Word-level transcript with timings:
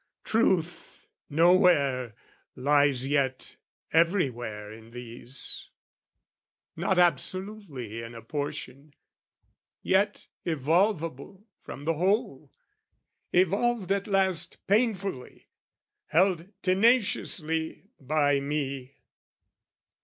Truth, 0.23 1.05
nowhere, 1.29 2.15
lies 2.55 3.05
yet 3.07 3.55
everywhere 3.93 4.71
in 4.71 4.89
these 4.89 5.69
Not 6.75 6.97
absolutely 6.97 8.01
in 8.01 8.15
a 8.15 8.23
portion, 8.23 8.95
yet 9.83 10.27
Evolvable 10.43 11.43
from 11.61 11.85
the 11.85 11.93
whole: 11.99 12.51
evolved 13.31 13.91
at 13.91 14.07
last 14.07 14.57
Painfully, 14.65 15.49
held 16.07 16.51
tenaciously 16.63 17.91
by 17.99 18.39
me. 18.39 19.01